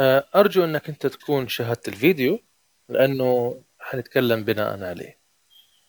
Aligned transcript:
آه، 0.00 0.28
أرجو 0.34 0.64
أنك 0.64 0.88
أنت 0.88 1.06
تكون 1.06 1.48
شاهدت 1.48 1.88
الفيديو 1.88 2.40
لأنه 2.88 3.62
حنتكلم 3.78 4.44
بناء 4.44 4.84
عليه. 4.84 5.20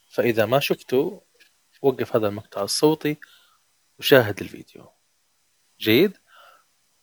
فإذا 0.09 0.45
ما 0.45 0.59
شفته 0.59 1.21
وقف 1.81 2.15
هذا 2.15 2.27
المقطع 2.27 2.63
الصوتي 2.63 3.17
وشاهد 3.99 4.41
الفيديو. 4.41 4.89
جيد؟ 5.79 6.17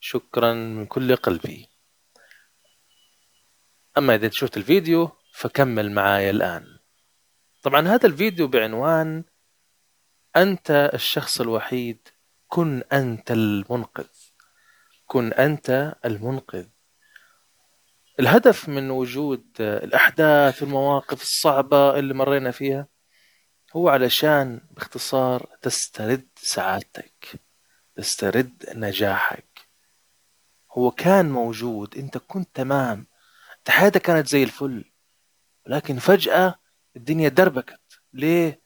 شكرا 0.01 0.53
من 0.53 0.87
كل 0.87 1.17
قلبي. 1.17 1.69
أما 3.99 4.15
إذا 4.15 4.31
شفت 4.31 4.57
الفيديو 4.57 5.11
فكمل 5.33 5.93
معايا 5.93 6.31
الآن. 6.31 6.79
طبعا 7.63 7.89
هذا 7.89 8.07
الفيديو 8.07 8.49
بعنوان 8.49 9.25
أنت 10.37 10.91
الشخص 10.95 11.41
الوحيد 11.41 12.09
كن 12.49 12.83
أنت 12.93 13.31
المنقذ. 13.31 14.09
كن 15.07 15.33
أنت 15.33 15.97
المنقذ. 16.05 16.67
الهدف 18.21 18.69
من 18.69 18.91
وجود 18.91 19.45
الأحداث 19.61 20.63
والمواقف 20.63 21.23
الصعبة 21.23 21.99
اللي 21.99 22.15
مرينا 22.15 22.51
فيها 22.51 22.89
هو 23.77 23.89
علشان 23.89 24.61
باختصار 24.71 25.47
تسترد 25.63 26.29
سعادتك 26.37 27.41
تسترد 27.97 28.65
نجاحك. 28.75 29.61
هو 30.73 30.91
كان 30.91 31.31
موجود 31.31 31.99
أنت 31.99 32.19
كنت 32.19 32.49
تمام 32.55 33.07
حياتك 33.69 34.03
كانت 34.03 34.27
زي 34.29 34.43
الفل 34.43 34.85
لكن 35.67 35.99
فجأة 35.99 36.55
الدنيا 36.97 37.29
دربكت. 37.29 37.81
ليه؟ 38.13 38.61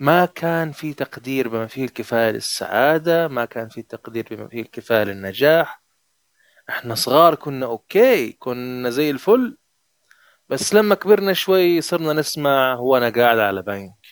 ما 0.00 0.26
كان 0.26 0.72
في 0.72 0.94
تقدير 0.94 1.48
بما 1.48 1.66
فيه 1.66 1.84
الكفاية 1.84 2.30
للسعادة 2.30 3.28
ما 3.28 3.44
كان 3.44 3.68
في 3.68 3.82
تقدير 3.82 4.26
بما 4.30 4.48
فيه 4.48 4.60
الكفاية 4.62 5.04
للنجاح. 5.04 5.81
إحنا 6.68 6.94
صغار 6.94 7.34
كنا 7.34 7.66
أوكي 7.66 8.32
كنا 8.32 8.90
زي 8.90 9.10
الفل 9.10 9.58
بس 10.48 10.74
لما 10.74 10.94
كبرنا 10.94 11.32
شوي 11.32 11.80
صرنا 11.80 12.12
نسمع 12.12 12.74
هو 12.74 12.96
أنا 12.96 13.08
قاعد 13.10 13.38
على 13.38 13.62
بنك 13.62 14.06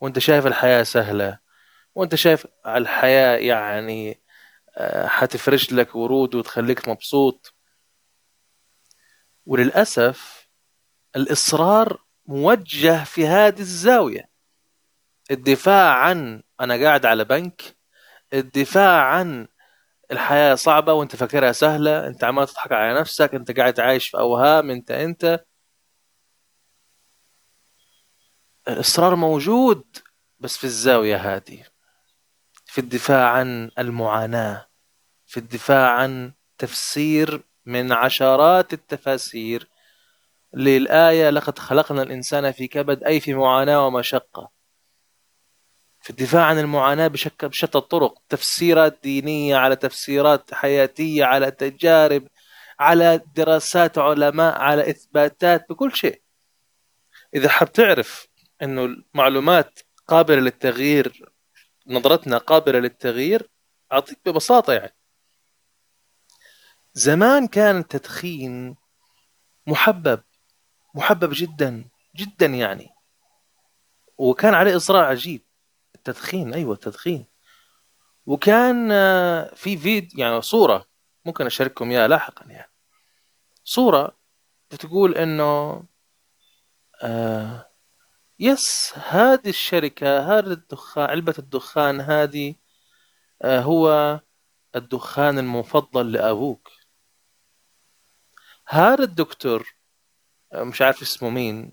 وأنت 0.00 0.18
شايف 0.18 0.46
الحياة 0.46 0.82
سهلة 0.82 1.38
وأنت 1.94 2.14
شايف 2.14 2.46
الحياة 2.66 3.36
يعني 3.36 4.20
آه، 4.76 5.06
حتفرش 5.06 5.72
لك 5.72 5.94
ورود 5.96 6.34
وتخليك 6.34 6.88
مبسوط. 6.88 7.54
وللأسف 9.46 10.48
الإصرار 11.16 12.02
موجه 12.26 13.04
في 13.04 13.26
هذه 13.26 13.60
الزاوية. 13.60 14.28
الدفاع 15.30 15.94
عن 15.94 16.42
أنا 16.60 16.84
قاعد 16.84 17.06
على 17.06 17.24
بنك 17.24 17.62
الدفاع 18.34 19.02
عن 19.02 19.48
الحياة 20.12 20.54
صعبة 20.54 20.92
وانت 20.92 21.16
فاكرها 21.16 21.52
سهلة 21.52 22.06
انت 22.06 22.24
عمال 22.24 22.48
تضحك 22.48 22.72
على 22.72 23.00
نفسك 23.00 23.34
انت 23.34 23.58
قاعد 23.58 23.80
عايش 23.80 24.08
في 24.08 24.18
أوهام 24.18 24.70
انت 24.70 24.90
انت. 24.90 25.44
الإصرار 28.68 29.14
موجود 29.16 29.84
بس 30.38 30.56
في 30.56 30.64
الزاوية 30.64 31.16
هذه 31.16 31.64
في 32.64 32.78
الدفاع 32.80 33.30
عن 33.30 33.70
المعاناة 33.78 34.66
في 35.26 35.36
الدفاع 35.36 35.90
عن 35.90 36.32
تفسير 36.58 37.42
من 37.66 37.92
عشرات 37.92 38.72
التفاسير. 38.72 39.68
للآية 40.54 41.30
لقد 41.30 41.58
خلقنا 41.58 42.02
الإنسان 42.02 42.52
في 42.52 42.68
كبد 42.68 43.04
أي 43.04 43.20
في 43.20 43.34
معاناة 43.34 43.86
ومشقة. 43.86 44.55
في 46.06 46.10
الدفاع 46.10 46.44
عن 46.44 46.58
المعاناة 46.58 47.06
بشتى 47.42 47.78
الطرق. 47.78 48.18
تفسيرات 48.28 48.98
دينية 49.02 49.56
على 49.56 49.76
تفسيرات 49.76 50.54
حياتية 50.54 51.24
على 51.24 51.50
تجارب 51.50 52.28
على 52.80 53.20
دراسات 53.34 53.98
علماء 53.98 54.58
على 54.58 54.90
إثباتات 54.90 55.68
بكل 55.68 55.96
شيء. 55.96 56.22
إذا 57.34 57.48
حاب 57.48 57.72
تعرف 57.72 58.28
أنه 58.62 58.84
المعلومات 58.84 59.80
قابلة 60.08 60.40
للتغيير 60.40 61.32
نظرتنا 61.86 62.38
قابلة 62.38 62.78
للتغيير 62.78 63.50
أعطيك 63.92 64.18
ببساطة 64.26 64.72
يعني. 64.72 64.96
زمان 66.94 67.46
كان 67.46 67.78
التدخين 67.78 68.76
محبب 69.66 70.22
محبب 70.94 71.30
جدا 71.32 71.84
جدا 72.16 72.46
يعني. 72.46 72.88
وكان 74.18 74.54
عليه 74.54 74.76
إصرار 74.76 75.04
عجيب. 75.04 75.45
التدخين 76.08 76.54
أيوة 76.54 76.74
التدخين 76.74 77.26
وكان 78.26 78.92
آه، 78.92 79.54
في 79.54 79.76
فيديو 79.76 80.20
يعني 80.20 80.42
صورة 80.42 80.86
ممكن 81.24 81.46
أشارككم 81.46 81.90
إياها 81.90 82.08
لاحقا 82.08 82.46
يعني. 82.46 82.72
صورة 83.64 84.16
بتقول 84.70 85.14
إنه 85.14 85.82
آه 87.02 87.70
يس 88.38 88.92
هذه 88.96 89.48
الشركة 89.48 90.38
هذا 90.38 90.52
الدخان 90.52 91.10
علبة 91.10 91.34
الدخان 91.38 92.00
هذه 92.00 92.54
آه 93.42 93.60
هو 93.60 94.20
الدخان 94.76 95.38
المفضل 95.38 96.12
لأبوك. 96.12 96.70
هذا 98.68 99.04
الدكتور 99.04 99.74
مش 100.54 100.82
عارف 100.82 101.02
اسمه 101.02 101.30
مين 101.30 101.72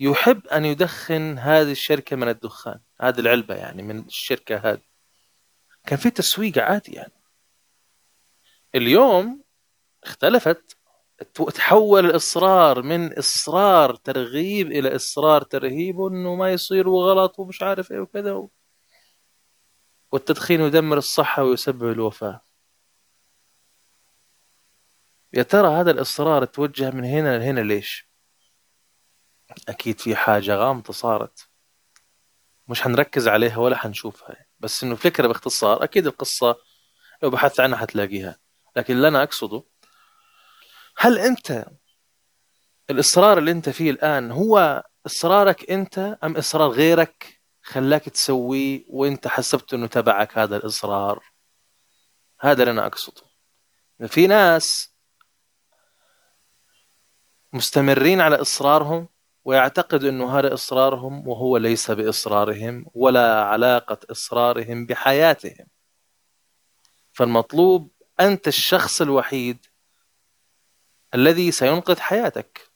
يحب 0.00 0.46
أن 0.46 0.64
يدخن 0.64 1.38
هذه 1.38 1.72
الشركة 1.72 2.16
من 2.16 2.28
الدخان. 2.28 2.80
هذه 3.00 3.20
العلبة 3.20 3.54
يعني 3.54 3.82
من 3.82 3.98
الشركة 3.98 4.56
هذه. 4.56 4.82
كان 5.86 5.98
في 5.98 6.10
تسويق 6.10 6.58
عادي 6.58 6.92
يعني. 6.92 7.12
اليوم 8.74 9.42
اختلفت. 10.04 10.76
تحول 11.54 12.06
الإصرار 12.06 12.82
من 12.82 13.18
إصرار 13.18 13.94
ترغيب 13.94 14.66
إلى 14.72 14.96
إصرار 14.96 15.42
ترهيب 15.42 16.00
إنه 16.00 16.34
ما 16.34 16.52
يصير 16.52 16.88
وغلط 16.88 17.38
ومش 17.38 17.62
عارف 17.62 17.92
إيه 17.92 18.00
وكذا. 18.00 18.48
والتدخين 20.12 20.60
يدمر 20.60 20.98
الصحة 20.98 21.42
ويسبب 21.44 21.90
الوفاة. 21.90 22.40
يا 25.32 25.42
ترى 25.42 25.68
هذا 25.68 25.90
الإصرار 25.90 26.44
توجه 26.44 26.90
من 26.90 27.04
هنا 27.04 27.38
لهنا 27.38 27.60
ليش؟ 27.60 28.08
أكيد 29.68 30.00
في 30.00 30.16
حاجة 30.16 30.54
غامضة 30.54 30.92
صارت. 30.92 31.49
مش 32.70 32.82
حنركز 32.82 33.28
عليها 33.28 33.56
ولا 33.58 33.76
حنشوفها. 33.76 34.36
بس 34.60 34.84
إنه 34.84 34.94
فكرة 34.94 35.26
باختصار 35.28 35.84
أكيد 35.84 36.06
القصة 36.06 36.56
لو 37.22 37.30
بحثت 37.30 37.60
عنها 37.60 37.78
حتلاقيها. 37.78 38.38
لكن 38.76 38.94
اللي 38.94 39.08
أنا 39.08 39.22
أقصده 39.22 39.64
هل 40.96 41.18
أنت 41.18 41.66
الإصرار 42.90 43.38
اللي 43.38 43.50
أنت 43.50 43.68
فيه 43.68 43.90
الآن 43.90 44.30
هو 44.30 44.84
إصرارك 45.06 45.70
أنت 45.70 46.18
أم 46.24 46.36
إصرار 46.36 46.70
غيرك 46.70 47.40
خلاك 47.62 48.04
تسويه 48.08 48.84
وأنت 48.88 49.28
حسبت 49.28 49.74
إنه 49.74 49.86
تبعك 49.86 50.38
هذا 50.38 50.56
الإصرار؟ 50.56 51.24
هذا 52.40 52.62
اللي 52.62 52.70
أنا 52.72 52.86
أقصده. 52.86 53.22
في 54.06 54.26
ناس 54.26 54.94
مستمرين 57.52 58.20
على 58.20 58.40
إصرارهم 58.40 59.08
ويعتقد 59.44 60.04
أنه 60.04 60.38
هذا 60.38 60.54
إصرارهم 60.54 61.28
وهو 61.28 61.56
ليس 61.56 61.90
بإصرارهم 61.90 62.86
ولا 62.94 63.44
علاقة 63.44 63.98
إصرارهم 64.10 64.86
بحياتهم. 64.86 65.66
فالمطلوب 67.12 67.90
أنت 68.20 68.48
الشخص 68.48 69.00
الوحيد 69.00 69.66
الذي 71.14 71.50
سينقذ 71.50 72.00
حياتك. 72.00 72.70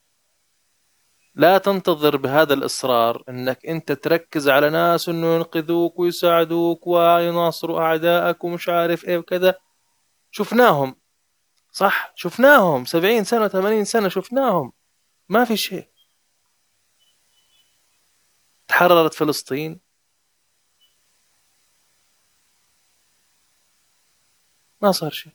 لا 1.35 1.59
تنتظر 1.59 2.17
بهذا 2.17 2.55
الإصرار 2.55 3.25
أنك 3.29 3.67
أنت 3.67 3.93
تركز 3.93 4.49
على 4.49 4.71
ناس 4.71 5.09
أنه 5.09 5.35
ينقذوك 5.35 5.99
ويساعدوك 5.99 6.87
ويناصروا 6.87 7.81
أعدائك 7.81 8.45
ومش 8.45 8.69
عارف 8.69 9.05
إيه 9.05 9.19
وكذا. 9.19 9.55
شفناهم 10.31 10.97
صح؟ 11.72 12.13
شفناهم 12.15 12.84
سبعين 12.84 13.25
سنة 13.25 13.49
ثمانين 13.49 13.84
سنة 13.84 14.09
شفناهم. 14.09 14.72
ما 15.28 15.45
في 15.45 15.57
شيء. 15.57 15.94
تحررت 18.69 19.15
فلسطين؟ 19.15 19.81
ما 24.81 24.93
صار 24.93 25.11
شيء. 25.11 25.33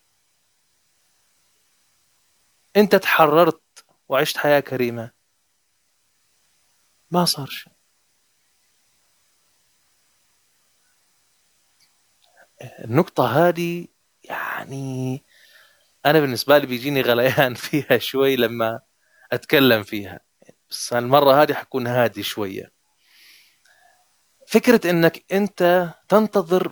انت 2.78 2.96
تحررت 2.96 3.62
وعشت 4.10 4.38
حياة 4.38 4.60
كريمة. 4.60 5.12
ما 7.12 7.26
صار 7.26 7.48
شيء. 7.48 7.74
النقطة 12.86 13.48
هذه 13.48 13.88
يعني 14.24 15.24
أنا 16.06 16.20
بالنسبة 16.20 16.58
لي 16.58 16.68
بيجيني 16.68 17.02
غليان 17.02 17.54
فيها 17.66 17.98
شوي 17.98 18.36
لما 18.36 18.80
أتكلم 19.32 19.84
فيها. 19.84 20.20
بس 20.70 20.94
المرة 20.94 21.42
هذه 21.44 21.54
حكون 21.54 21.88
هادي 21.88 22.24
شوية. 22.24 22.79
فكرة 24.50 24.90
إنك 24.90 25.26
أنت 25.32 25.94
تنتظر 26.08 26.72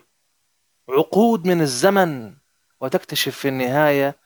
عقود 0.90 1.48
من 1.48 1.62
الزمن 1.62 2.38
وتكتشف 2.82 3.38
في 3.38 3.48
النهاية 3.48 4.20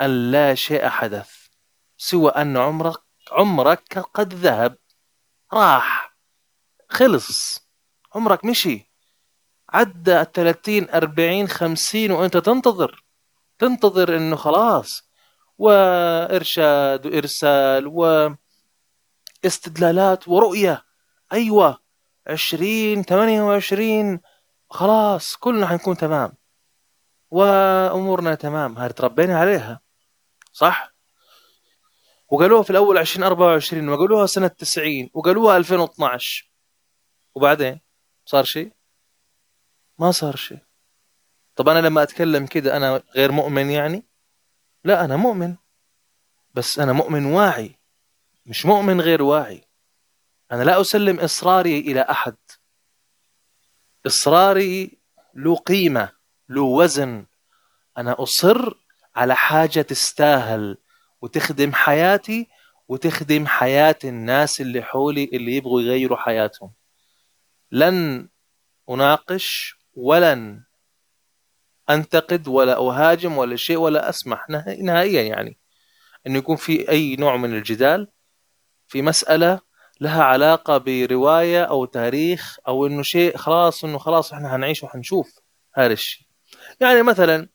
أن 0.00 0.30
لا 0.30 0.54
شيء 0.54 0.88
حدث 0.88 1.30
سوى 1.96 2.30
أن 2.30 2.56
عمرك 2.56 3.00
عمرك 3.32 3.98
قد 3.98 4.34
ذهب 4.34 4.78
راح 5.52 6.16
خلص 6.88 7.60
عمرك 8.14 8.44
مشي. 8.44 8.90
عدى 9.68 10.20
الثلاثين 10.20 10.90
أربعين 10.90 11.48
خمسين 11.48 12.12
وأنت 12.12 12.36
تنتظر. 12.36 13.04
تنتظر 13.58 14.16
أنه 14.16 14.36
خلاص 14.36 15.10
وإرشاد 15.58 17.06
وإرسال 17.06 17.86
واستدلالات 19.44 20.28
ورؤية. 20.28 20.84
أيوة 21.32 21.79
عشرين 22.26 23.02
ثمانية 23.02 23.42
وعشرين 23.42 24.20
خلاص 24.70 25.36
كلنا 25.36 25.66
حنكون 25.66 25.96
تمام. 25.96 26.32
وأمورنا 27.30 28.34
تمام. 28.34 28.78
هذه 28.78 28.90
تربينا 28.90 29.38
عليها. 29.38 29.80
صح؟ 30.52 30.94
وقالوها 32.28 32.62
في 32.62 32.70
الأول 32.70 32.98
2024 32.98 33.88
وقالوها 33.88 34.26
سنة 34.26 34.48
90 34.48 35.10
وقالوها 35.14 35.56
2012 35.56 36.50
وبعدين 37.34 37.80
صار 38.24 38.44
شيء؟ 38.44 38.72
ما 39.98 40.10
صار 40.10 40.36
شيء. 40.36 40.58
طب 41.56 41.68
أنا 41.68 41.78
لما 41.78 42.02
أتكلم 42.02 42.46
كده 42.46 42.76
أنا 42.76 43.02
غير 43.16 43.32
مؤمن 43.32 43.70
يعني؟ 43.70 44.06
لا 44.84 45.04
أنا 45.04 45.16
مؤمن. 45.16 45.56
بس 46.54 46.78
أنا 46.78 46.92
مؤمن 46.92 47.24
واعي 47.24 47.78
مش 48.46 48.66
مؤمن 48.66 49.00
غير 49.00 49.22
واعي. 49.22 49.69
أنا 50.52 50.62
لا 50.62 50.80
أسلم 50.80 51.20
إصراري 51.20 51.78
إلى 51.78 52.00
أحد. 52.00 52.36
إصراري 54.06 54.98
له 55.34 55.56
قيمة 55.56 56.12
له 56.48 56.62
وزن. 56.62 57.26
أنا 57.98 58.22
أصر 58.22 58.74
على 59.16 59.36
حاجة 59.36 59.80
تستاهل 59.82 60.76
وتخدم 61.22 61.72
حياتي 61.72 62.48
وتخدم 62.88 63.46
حياة 63.46 63.98
الناس 64.04 64.60
اللي 64.60 64.82
حولي 64.82 65.24
اللي 65.24 65.56
يبغوا 65.56 65.80
يغيروا 65.80 66.16
حياتهم. 66.16 66.72
لن 67.72 68.28
أناقش 68.90 69.76
ولن 69.94 70.64
أنتقد 71.90 72.48
ولا 72.48 72.76
أهاجم 72.76 73.38
ولا 73.38 73.56
شيء 73.56 73.76
ولا 73.76 74.08
أسمح 74.08 74.46
نهائيا 74.80 75.22
يعني. 75.22 75.58
أنه 76.26 76.38
يكون 76.38 76.56
في 76.56 76.88
أي 76.88 77.16
نوع 77.16 77.36
من 77.36 77.54
الجدال 77.54 78.08
في 78.88 79.02
مسألة 79.02 79.60
لها 80.00 80.22
علاقة 80.22 80.78
برواية 80.78 81.64
أو 81.64 81.84
تاريخ 81.84 82.58
أو 82.68 82.86
أنه 82.86 83.02
شيء 83.02 83.36
خلاص 83.36 83.84
أنه 83.84 83.98
خلاص 83.98 84.32
إحنا 84.32 84.56
هنعيش 84.56 84.82
وحنشوف 84.84 85.38
هذا 85.74 85.92
الشيء. 85.92 86.26
يعني 86.80 87.02
مثلا 87.02 87.48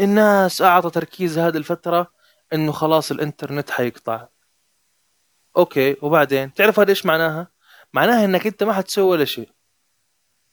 الناس 0.00 0.62
أعطى 0.62 0.90
تركيز 0.90 1.38
هذه 1.38 1.56
الفترة 1.56 2.12
أنه 2.52 2.72
خلاص 2.72 3.10
الإنترنت 3.10 3.70
حيقطع. 3.70 4.28
أوكي 5.56 5.96
وبعدين 6.02 6.54
تعرف 6.54 6.80
هذا 6.80 6.90
إيش 6.90 7.06
معناها؟ 7.06 7.48
معناها 7.92 8.24
أنك 8.24 8.46
أنت 8.46 8.62
ما 8.62 8.72
حتسوي 8.72 9.04
ولا 9.04 9.24
شيء. 9.24 9.50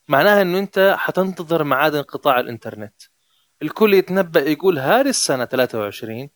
معناها 0.07 0.42
أنه 0.42 0.59
أنت 0.59 0.95
حتنتظر 1.00 1.63
معاد 1.63 1.95
انقطاع 1.95 2.39
الإنترنت. 2.39 3.01
الكل 3.62 3.94
يتنبأ 3.94 4.39
يقول 4.39 4.80
هذه 4.80 5.09
السنة 5.09 5.45
23 5.45 6.30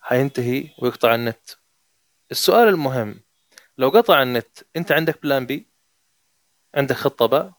حينتهي 0.00 0.70
ويقطع 0.78 1.14
النت. 1.14 1.50
السؤال 2.30 2.68
المهم 2.68 3.20
لو 3.78 3.88
قطع 3.88 4.22
النت 4.22 4.58
أنت 4.76 4.92
عندك 4.92 5.22
بلان 5.22 5.46
بي 5.46 5.68
عندك 6.74 6.96
خطة 6.96 7.26
باء 7.26 7.52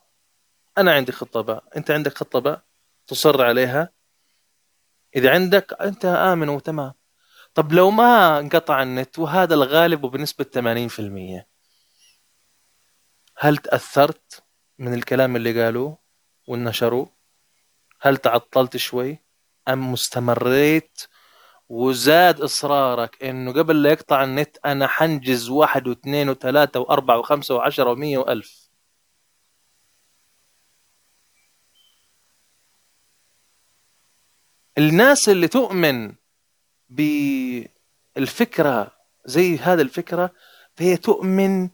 أنا 0.78 0.94
عندي 0.94 1.12
خطة 1.12 1.42
باء 1.42 1.64
أنت 1.78 1.92
عندك 1.92 2.18
خطة 2.18 2.40
باء 2.40 2.62
تصر 3.08 3.44
عليها. 3.44 3.90
إذا 5.16 5.32
عندك 5.32 5.82
أنت 5.82 6.06
آمن 6.06 6.50
وتمام. 6.50 6.94
طب 7.54 7.72
لو 7.72 7.92
ما 7.92 8.40
انقطع 8.40 8.84
النت 8.84 9.20
وهذا 9.20 9.54
الغالب 9.54 10.04
وبنسبة 10.04 10.46
80% 11.42 11.46
هل 13.38 13.58
تأثرت 13.58 14.44
من 14.80 14.94
الكلام 14.94 15.36
اللي 15.36 15.64
قالوه 15.64 15.98
ونشروه 16.48 17.12
هل 18.02 18.18
تعطلت 18.18 18.78
شوي 18.78 19.20
أم 19.68 19.92
مستمريت 19.92 21.02
وزاد 21.70 22.42
إصرارك 22.42 23.24
إنه 23.24 23.52
قبل 23.54 23.84
لا 23.84 23.92
يقطع 23.92 24.24
النت 24.24 24.58
أنا 24.66 24.88
حنجز 24.88 25.50
واحد 25.50 25.88
واثنين 25.88 26.30
وثلاثة 26.30 26.80
وأربعة 26.80 27.20
وخمسة 27.20 27.56
وعشرة 27.56 27.92
ومية 27.92 28.18
وألف. 28.18 28.70
الناس 34.78 35.30
اللي 35.30 35.48
تؤمن 35.48 36.16
بالفكرة 38.16 38.92
زي 39.26 39.58
هذه 39.58 39.82
الفكرة 39.82 40.32
فهي 40.76 40.98
تؤمن 40.98 41.70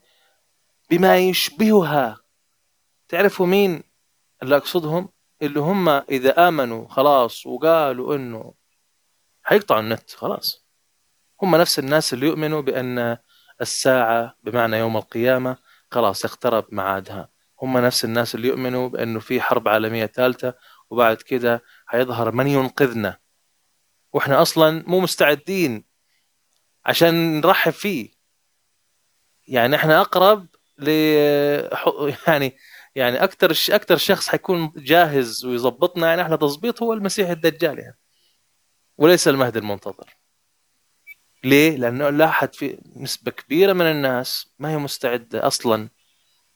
بما 0.89 1.17
يشبهها. 1.17 2.17
تعرفوا 3.07 3.45
مين 3.45 3.83
اللي 4.43 4.57
أقصدهم؟ 4.57 5.09
اللي 5.41 5.59
هم 5.59 5.89
إذا 5.89 6.47
آمنوا 6.47 6.87
خلاص 6.87 7.45
وقالوا 7.45 8.15
إنه 8.15 8.53
حيقطعوا 9.43 9.79
النت 9.79 10.11
خلاص. 10.11 10.65
هم 11.41 11.55
نفس 11.55 11.79
الناس 11.79 12.13
اللي 12.13 12.25
يؤمنوا 12.27 12.61
بأن 12.61 13.17
الساعة 13.61 14.35
بمعنى 14.43 14.77
يوم 14.77 14.97
القيامة 14.97 15.57
خلاص 15.91 16.25
اقترب 16.25 16.65
معادها 16.71 17.29
هم 17.61 17.77
نفس 17.77 18.05
الناس 18.05 18.35
اللي 18.35 18.47
يؤمنوا 18.47 18.89
بأنه 18.89 19.19
في 19.19 19.41
حرب 19.41 19.67
عالمية 19.67 20.05
ثالثة 20.05 20.53
وبعد 20.89 21.17
كده 21.17 21.63
حيظهر 21.85 22.31
من 22.31 22.47
ينقذنا. 22.47 23.17
وإحنا 24.13 24.41
أصلا 24.41 24.83
مو 24.87 24.99
مستعدين 24.99 25.85
عشان 26.85 27.41
نرحب 27.41 27.71
فيه. 27.71 28.09
يعني 29.47 29.75
إحنا 29.75 30.01
أقرب 30.01 30.47
ل 30.77 30.89
يعني 32.27 32.57
يعني 32.95 33.23
أكثر 33.23 33.51
أكثر 33.75 33.97
شخص 33.97 34.27
حيكون 34.27 34.71
جاهز 34.75 35.45
ويظبطنا 35.45 36.07
يعني 36.07 36.21
إحنا 36.21 36.35
تظبيط 36.35 36.83
هو 36.83 36.93
المسيح 36.93 37.29
الدجال 37.29 37.79
يعني. 37.79 37.97
وليس 38.97 39.27
المهدي 39.27 39.59
المنتظر. 39.59 40.17
ليه؟ 41.43 41.77
لأنه 41.77 42.09
لاحظ 42.09 42.47
في 42.47 42.77
نسبة 42.95 43.31
كبيرة 43.31 43.73
من 43.73 43.85
الناس 43.85 44.47
ما 44.59 44.71
هي 44.71 44.77
مستعدة 44.77 45.47
أصلا 45.47 45.89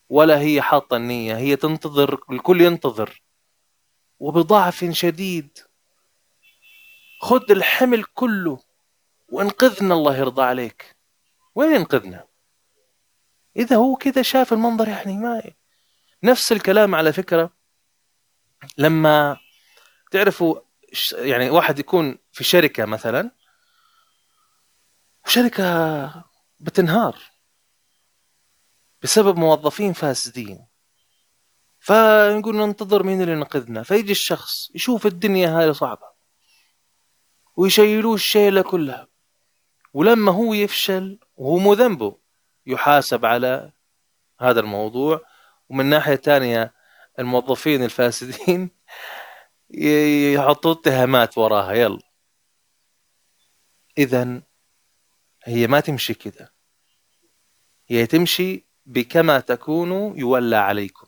ولا 0.10 0.40
هي 0.40 0.62
حاطة 0.62 0.98
النية 0.98 1.38
هي 1.38 1.56
تنتظر 1.56 2.20
الكل 2.32 2.62
ينتظر. 2.62 3.22
وبضعف 4.20 4.86
شديد. 4.92 5.58
خذ 7.22 7.52
الحمل 7.52 8.04
كله 8.04 8.60
وانقذنا 9.30 9.94
الله 9.94 10.18
يرضى 10.18 10.42
عليك. 10.42 10.96
وين 11.56 11.76
ينقذنا 11.76 12.28
إذا 13.58 13.76
هو 13.76 13.96
كذا 13.96 14.22
شاف 14.22 14.54
المنظر 14.54 14.88
يعني 14.88 15.18
ما 15.18 15.44
نفس 16.24 16.52
الكلام 16.52 16.96
على 16.96 17.14
فكرة. 17.14 17.54
لما 18.78 19.38
تعرفوا 20.12 20.67
يعني 21.14 21.50
واحد 21.50 21.80
يكون 21.80 22.18
في 22.32 22.44
شركة 22.44 22.86
مثلا 22.86 23.32
وشركه 25.26 26.26
بتنهار 26.60 27.18
بسبب 29.04 29.38
موظفين 29.38 29.94
فاسدين. 29.94 30.68
فنقول 31.80 32.58
ننتظر 32.58 33.04
مين 33.04 33.22
اللي 33.22 33.32
ينقذنا. 33.32 33.84
فيجي 33.84 34.12
الشخص 34.12 34.72
يشوف 34.76 35.06
الدنيا 35.06 35.50
هذه 35.50 35.72
صعبة 35.72 36.08
ويشيلوه 37.56 38.16
الشيلة 38.16 38.62
كلها. 38.62 39.08
ولما 39.94 40.32
هو 40.32 40.54
يفشل 40.54 41.20
وهو 41.36 41.58
مو 41.58 41.74
ذنبه 41.74 42.18
يحاسب 42.66 43.26
على 43.26 43.72
هذا 44.40 44.60
الموضوع. 44.60 45.22
ومن 45.70 45.86
ناحية 45.86 46.16
ثانية 46.16 46.74
الموظفين 47.20 47.84
الفاسدين 47.84 48.70
يحطوا 49.70 50.72
اتهامات 50.72 51.38
وراها 51.38 51.74
يلا. 51.74 52.00
إذا 53.98 54.42
هي 55.44 55.68
ما 55.68 55.80
تمشي 55.80 56.14
كذا. 56.14 56.50
هي 57.88 58.06
تمشي 58.06 58.68
بكما 58.86 59.40
تكونوا 59.40 60.18
يولى 60.18 60.56
عليكم. 60.56 61.08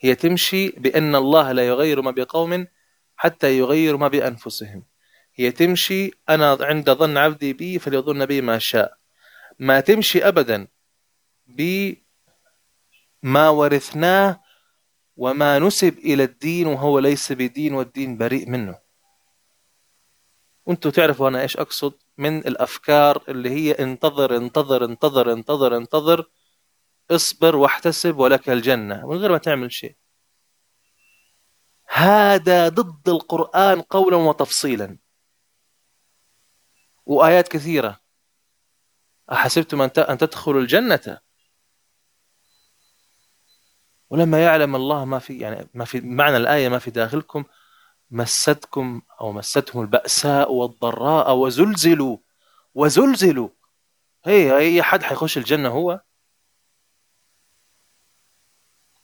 هي 0.00 0.14
تمشي 0.14 0.68
بأن 0.68 1.14
الله 1.14 1.52
لا 1.52 1.66
يغير 1.66 2.02
ما 2.02 2.10
بقوم 2.10 2.66
حتى 3.16 3.58
يغيروا 3.58 4.00
ما 4.00 4.08
بأنفسهم. 4.08 4.84
هي 5.34 5.52
تمشي 5.52 6.10
أنا 6.28 6.58
عند 6.60 6.90
ظن 6.90 7.16
عبدي 7.16 7.52
بي 7.52 7.78
فليظن 7.78 8.26
بي 8.26 8.40
ما 8.40 8.58
شاء. 8.58 8.98
ما 9.58 9.80
تمشي 9.80 10.28
أبدا 10.28 10.68
بما 11.46 11.96
ورثناه 13.48 14.40
وما 15.20 15.58
نسب 15.58 15.98
إلى 15.98 16.24
الدين 16.24 16.66
وهو 16.66 16.98
ليس 16.98 17.32
بدين 17.32 17.74
والدين 17.74 18.16
بريء 18.16 18.48
منه. 18.48 18.78
وانتوا 20.66 20.90
تعرفوا 20.90 21.28
أنا 21.28 21.42
إيش 21.42 21.56
أقصد 21.56 21.92
من 22.18 22.38
الأفكار 22.38 23.24
اللي 23.28 23.50
هي 23.50 23.72
انتظر 23.72 24.36
انتظر 24.36 24.84
انتظر 24.84 25.32
انتظر 25.32 25.76
انتظر 25.76 26.30
اصبر 27.10 27.56
واحتسب 27.56 28.18
ولك 28.18 28.48
الجنة 28.50 29.06
من 29.06 29.16
غير 29.16 29.32
ما 29.32 29.38
تعمل 29.38 29.72
شيء. 29.72 29.96
هذا 31.88 32.68
ضد 32.68 33.08
القرآن 33.08 33.80
قولا 33.80 34.16
وتفصيلا. 34.16 34.98
وآيات 37.06 37.48
كثيرة. 37.48 38.00
أحسبتم 39.32 39.82
أن 39.82 40.18
تدخلوا 40.18 40.60
الجنة؟ 40.60 41.20
ولما 44.10 44.44
يعلم 44.44 44.76
الله 44.76 45.04
ما 45.04 45.18
في 45.18 45.38
يعني 45.38 45.68
ما 45.74 45.84
في 45.84 46.00
معنى 46.00 46.36
الآية 46.36 46.68
ما 46.68 46.78
في 46.78 46.90
داخلكم 46.90 47.44
مستكم 48.10 49.02
أو 49.20 49.32
مستهم 49.32 49.82
البأساء 49.82 50.52
والضراء 50.52 51.36
وزلزلوا 51.36 52.18
وزلزلوا. 52.74 53.48
هي 54.24 54.56
أي 54.58 54.82
حد 54.82 55.02
حيخش 55.02 55.38
الجنة 55.38 55.68
هو؟ 55.68 56.00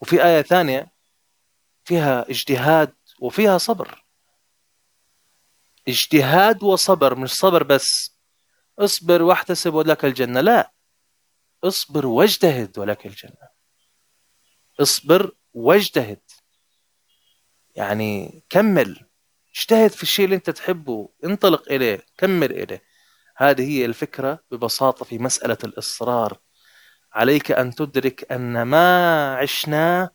وفي 0.01 0.25
آية 0.25 0.43
ثانية 0.43 0.93
فيها 1.85 2.31
اجتهاد 2.31 2.95
وفيها 3.21 3.59
صبر. 3.59 4.05
اجتهاد 5.89 6.63
وصبر 6.63 7.15
مش 7.15 7.33
صبر 7.35 7.63
بس. 7.63 8.17
اصبر 8.79 9.23
واحتسب 9.23 9.75
ولك 9.75 10.05
الجنة. 10.05 10.41
لا 10.41 10.73
اصبر 11.65 12.07
واجتهد 12.07 12.79
ولك 12.79 13.07
الجنة. 13.07 13.56
اصبر 14.80 15.33
واجتهد. 15.54 16.21
يعني 17.76 18.42
كمل. 18.50 19.06
اجتهد 19.56 19.90
في 19.90 20.02
الشيء 20.02 20.25
اللي 20.25 20.37
انت 20.37 20.50
تحبه 20.50 21.09
انطلق 21.25 21.73
إليه 21.73 22.06
كمل 22.18 22.52
إليه. 22.52 22.83
هذه 23.37 23.71
هي 23.71 23.85
الفكرة 23.85 24.45
ببساطة 24.50 25.04
في 25.04 25.18
مسألة 25.18 25.59
الإصرار. 25.64 26.38
عليك 27.12 27.52
أن 27.52 27.75
تدرك 27.75 28.33
أن 28.33 28.62
ما 28.62 29.37
عشناه 29.37 30.11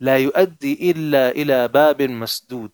لا 0.00 0.18
يؤدي 0.18 0.90
إلا 0.90 1.30
إلى 1.30 1.68
باب 1.68 2.02
مسدود 2.02 2.72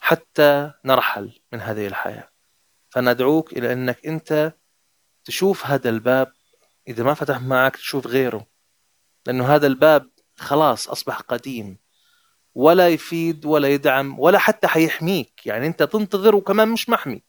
حتى 0.00 0.72
نرحل 0.84 1.40
من 1.52 1.60
هذه 1.60 1.86
الحياة. 1.86 2.30
فندعوك 2.90 3.52
إلى 3.52 3.72
أنك 3.72 4.06
أنت 4.06 4.54
تشوف 5.24 5.66
هذا 5.66 5.90
الباب. 5.90 6.32
إذا 6.88 7.04
ما 7.04 7.14
فتح 7.14 7.40
معك 7.40 7.76
تشوف 7.76 8.06
غيره. 8.06 8.49
لأنه 9.30 9.54
هذا 9.54 9.66
الباب 9.66 10.10
خلاص 10.36 10.88
أصبح 10.88 11.20
قديم. 11.20 11.78
ولا 12.54 12.88
يفيد 12.88 13.46
ولا 13.46 13.68
يدعم 13.68 14.18
ولا 14.18 14.38
حتى 14.38 14.66
حيحميك. 14.66 15.46
يعني 15.46 15.66
أنت 15.66 15.82
تنتظر 15.82 16.36
وكمان 16.36 16.68
مش 16.68 16.88
محمي. 16.88 17.22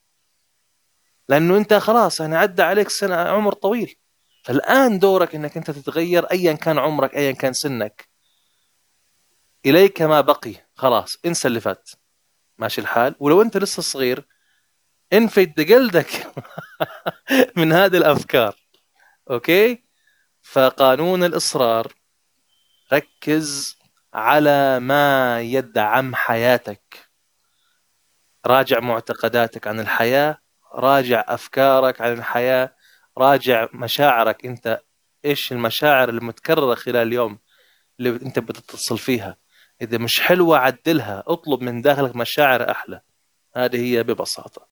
لأنه 1.29 1.57
أنت 1.57 1.73
خلاص 1.73 2.19
يعني 2.19 2.35
عدى 2.35 2.61
عليك 2.61 2.89
سنة 2.89 3.15
عمر 3.15 3.53
طويل. 3.53 3.95
فالآن 4.43 4.99
دورك 4.99 5.35
أنك 5.35 5.57
أنت 5.57 5.71
تتغير 5.71 6.25
أيا 6.25 6.53
كان 6.53 6.79
عمرك 6.79 7.15
أيا 7.15 7.31
كان 7.31 7.53
سنك. 7.53 8.07
إليك 9.65 10.01
ما 10.01 10.21
بقي. 10.21 10.53
خلاص 10.75 11.17
انسى 11.25 11.47
اللي 11.47 11.59
فات. 11.59 11.89
ماشي 12.57 12.81
الحال. 12.81 13.15
ولو 13.19 13.41
أنت 13.41 13.57
لسه 13.57 13.81
صغير 13.81 14.27
انفد 15.13 15.53
جلدك 15.53 16.33
من 17.57 17.73
هذه 17.73 17.97
الأفكار. 17.97 18.55
أوكي؟ 19.31 19.90
فقانون 20.41 21.23
الإصرار 21.23 21.93
ركز 22.93 23.77
على 24.13 24.79
ما 24.79 25.41
يدعم 25.41 26.15
حياتك. 26.15 27.09
راجع 28.45 28.79
معتقداتك 28.79 29.67
عن 29.67 29.79
الحياة 29.79 30.37
راجع 30.73 31.25
أفكارك 31.27 32.01
عن 32.01 32.13
الحياة 32.13 32.75
راجع 33.17 33.67
مشاعرك. 33.73 34.45
أنت 34.45 34.81
إيش 35.25 35.51
المشاعر 35.51 36.09
المتكررة 36.09 36.75
خلال 36.75 37.07
اليوم 37.07 37.39
اللي 37.99 38.09
أنت 38.09 38.39
بتتصل 38.39 38.97
فيها؟ 38.97 39.37
إذا 39.81 39.97
مش 39.97 40.21
حلوة 40.21 40.57
عدلها 40.57 41.23
اطلب 41.27 41.61
من 41.61 41.81
داخلك 41.81 42.15
مشاعر 42.15 42.71
أحلى. 42.71 43.01
هذه 43.55 43.85
هي 43.85 44.03
ببساطة. 44.03 44.67